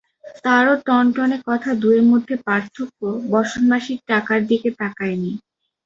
[0.45, 2.99] তারও টনটনে কথা দুইয়ের মধ্যে পার্থক্য,
[3.31, 5.31] বসন মাসির টাকার দিকে তাকায়নি।